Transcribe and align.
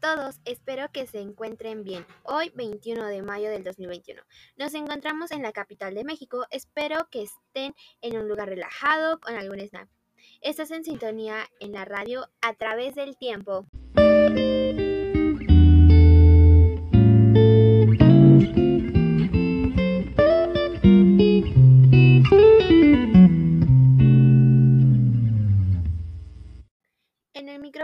todos, 0.00 0.40
espero 0.44 0.90
que 0.92 1.06
se 1.06 1.20
encuentren 1.20 1.84
bien. 1.84 2.06
Hoy, 2.24 2.50
21 2.54 3.06
de 3.06 3.22
mayo 3.22 3.50
del 3.50 3.62
2021, 3.62 4.22
nos 4.56 4.74
encontramos 4.74 5.30
en 5.30 5.42
la 5.42 5.52
capital 5.52 5.94
de 5.94 6.04
México. 6.04 6.46
Espero 6.50 7.08
que 7.10 7.22
estén 7.22 7.74
en 8.00 8.16
un 8.16 8.28
lugar 8.28 8.48
relajado 8.48 9.20
con 9.20 9.34
algún 9.34 9.60
snack. 9.60 9.88
Estás 10.40 10.70
en 10.70 10.84
sintonía 10.84 11.48
en 11.60 11.72
la 11.72 11.84
radio 11.84 12.26
a 12.40 12.54
través 12.54 12.94
del 12.94 13.16
tiempo. 13.16 13.66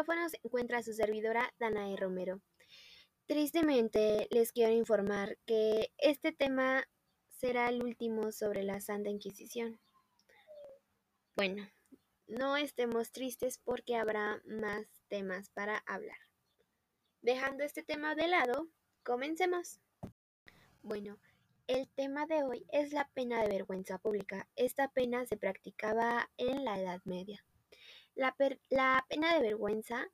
Micrófono 0.06 0.28
se 0.28 0.38
encuentra 0.44 0.82
su 0.84 0.92
servidora 0.92 1.52
Danae 1.58 1.96
Romero. 1.96 2.40
Tristemente 3.26 4.28
les 4.30 4.52
quiero 4.52 4.72
informar 4.72 5.36
que 5.46 5.92
este 5.98 6.30
tema 6.30 6.88
será 7.26 7.68
el 7.70 7.82
último 7.82 8.30
sobre 8.30 8.62
la 8.62 8.80
Santa 8.80 9.10
Inquisición. 9.10 9.80
Bueno, 11.34 11.68
no 12.28 12.56
estemos 12.56 13.10
tristes 13.10 13.58
porque 13.58 13.96
habrá 13.96 14.40
más 14.44 14.86
temas 15.08 15.50
para 15.50 15.78
hablar. 15.86 16.18
Dejando 17.20 17.64
este 17.64 17.82
tema 17.82 18.14
de 18.14 18.28
lado, 18.28 18.68
comencemos. 19.02 19.80
Bueno, 20.82 21.18
el 21.66 21.88
tema 21.88 22.26
de 22.26 22.44
hoy 22.44 22.64
es 22.70 22.92
la 22.92 23.10
pena 23.12 23.42
de 23.42 23.48
vergüenza 23.48 23.98
pública. 23.98 24.48
Esta 24.54 24.86
pena 24.86 25.26
se 25.26 25.36
practicaba 25.36 26.30
en 26.36 26.64
la 26.64 26.80
Edad 26.80 27.00
Media. 27.04 27.44
La, 28.16 28.34
pena 29.08 29.34
de 29.34 29.42
vergüenza 29.42 30.10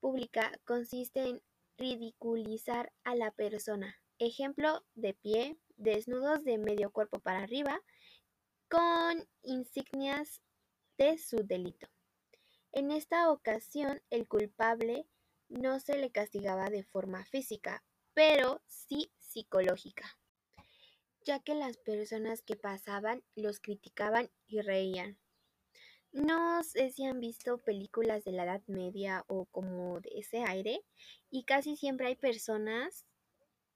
pública 0.00 0.50
consiste 0.64 1.28
en 1.28 1.42
ridiculizar 1.78 2.92
a 3.04 3.14
la 3.14 3.30
persona. 3.30 3.96
Ejemplo, 4.18 4.84
de 4.94 5.14
pie, 5.14 5.56
desnudos 5.76 6.42
de 6.42 6.58
medio 6.58 6.90
cuerpo 6.90 7.20
para 7.20 7.44
arriba, 7.44 7.80
con 8.68 9.28
insignias 9.42 10.42
de 10.98 11.16
su 11.16 11.46
delito. 11.46 11.86
En 12.72 12.90
esta 12.90 13.30
ocasión, 13.30 14.02
el 14.10 14.26
culpable 14.26 15.06
no 15.48 15.78
se 15.78 15.98
le 15.98 16.10
castigaba 16.10 16.70
de 16.70 16.82
forma 16.82 17.24
física, 17.26 17.84
pero 18.14 18.62
sí 18.66 19.12
psicológica, 19.20 20.18
ya 21.24 21.38
que 21.38 21.54
las 21.54 21.76
personas 21.76 22.42
que 22.42 22.56
pasaban 22.56 23.22
los 23.36 23.60
criticaban 23.60 24.28
y 24.48 24.60
reían. 24.60 25.20
No 26.12 26.62
sé 26.62 26.90
si 26.90 27.06
han 27.06 27.20
visto 27.20 27.56
películas 27.56 28.22
de 28.24 28.32
la 28.32 28.44
Edad 28.44 28.62
Media 28.66 29.24
o 29.28 29.46
como 29.46 29.98
de 30.00 30.10
ese 30.16 30.44
aire 30.44 30.84
y 31.30 31.44
casi 31.44 31.74
siempre 31.74 32.06
hay 32.06 32.16
personas, 32.16 33.06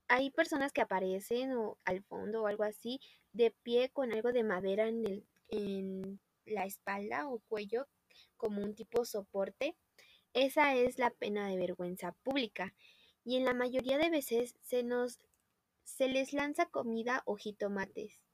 hay 0.06 0.30
personas 0.30 0.72
que 0.72 0.82
aparecen 0.82 1.52
o 1.52 1.78
al 1.86 2.02
fondo 2.02 2.42
o 2.42 2.46
algo 2.46 2.64
así 2.64 3.00
de 3.32 3.52
pie 3.62 3.88
con 3.88 4.12
algo 4.12 4.32
de 4.32 4.44
madera 4.44 4.86
en, 4.86 5.06
el, 5.06 5.26
en 5.48 6.20
la 6.44 6.66
espalda 6.66 7.26
o 7.26 7.38
cuello 7.48 7.88
como 8.36 8.62
un 8.62 8.74
tipo 8.74 9.06
soporte. 9.06 9.74
Esa 10.34 10.74
es 10.74 10.98
la 10.98 11.10
pena 11.10 11.48
de 11.48 11.56
vergüenza 11.56 12.12
pública 12.22 12.74
y 13.24 13.36
en 13.36 13.46
la 13.46 13.54
mayoría 13.54 13.96
de 13.96 14.10
veces 14.10 14.56
se 14.60 14.82
nos 14.82 15.20
se 15.84 16.08
les 16.08 16.34
lanza 16.34 16.66
comida 16.66 17.22
o 17.24 17.36
jitomates 17.36 18.25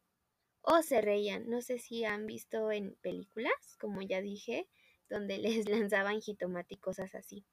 o 0.62 0.82
se 0.82 1.00
reían. 1.00 1.48
No 1.48 1.60
sé 1.60 1.78
si 1.78 2.04
han 2.04 2.26
visto 2.26 2.70
en 2.72 2.94
películas, 3.02 3.76
como 3.78 4.02
ya 4.02 4.20
dije, 4.20 4.68
donde 5.08 5.38
les 5.38 5.68
lanzaban 5.68 6.20
jitomate 6.20 6.78
cosas 6.78 7.14
así. 7.14 7.44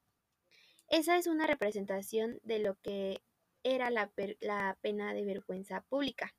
Esa 0.87 1.17
es 1.17 1.27
una 1.27 1.45
representación 1.45 2.39
de 2.43 2.59
lo 2.59 2.75
que 2.81 3.21
era 3.63 3.91
la 3.91 4.09
pena 4.81 5.13
de 5.13 5.25
vergüenza 5.25 5.81
pública. 5.81 6.33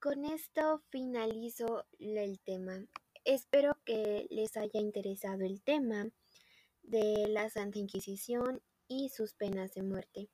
Con 0.00 0.24
esto 0.24 0.82
finalizo 0.88 1.86
el 1.98 2.40
tema. 2.40 2.84
Espero 3.24 3.78
que 3.84 4.26
les 4.30 4.56
haya 4.56 4.80
interesado 4.80 5.44
el 5.44 5.62
tema 5.62 6.08
de 6.82 7.26
la 7.28 7.50
Santa 7.50 7.78
Inquisición 7.78 8.62
y 8.88 9.08
sus 9.08 9.34
penas 9.34 9.74
de 9.74 9.82
muerte. 9.82 10.28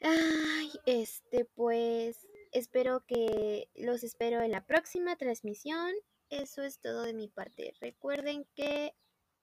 Ay, 0.00 0.70
este 0.86 1.44
pues 1.44 2.26
Espero 2.54 3.04
que 3.04 3.68
los 3.74 4.04
espero 4.04 4.40
en 4.40 4.52
la 4.52 4.64
próxima 4.64 5.16
transmisión. 5.16 5.90
Eso 6.30 6.62
es 6.62 6.78
todo 6.78 7.02
de 7.02 7.12
mi 7.12 7.26
parte. 7.26 7.74
Recuerden 7.80 8.46
que 8.54 8.94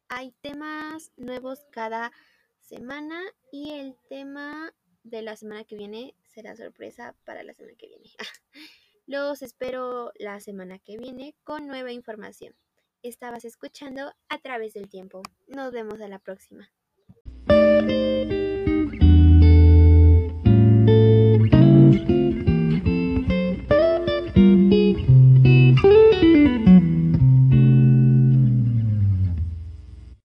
hay 0.07 0.31
temas 0.39 1.11
nuevos 1.17 1.65
cada 1.71 2.13
semana 2.61 3.21
y 3.51 3.71
el 3.71 3.97
tema 4.07 4.73
de 5.03 5.21
la 5.23 5.35
semana 5.35 5.65
que 5.65 5.75
viene 5.75 6.15
será 6.23 6.55
sorpresa 6.55 7.13
para 7.25 7.43
la 7.43 7.53
semana 7.53 7.75
que 7.77 7.87
viene. 7.87 8.11
Los 9.07 9.41
espero 9.41 10.13
la 10.15 10.39
semana 10.39 10.79
que 10.79 10.97
viene 10.97 11.35
con 11.43 11.67
nueva 11.67 11.91
información. 11.91 12.55
Estabas 13.03 13.43
escuchando 13.43 14.13
a 14.29 14.37
través 14.37 14.73
del 14.73 14.87
tiempo. 14.87 15.21
Nos 15.47 15.73
vemos 15.73 15.99
a 15.99 16.07
la 16.07 16.19
próxima. 16.19 16.71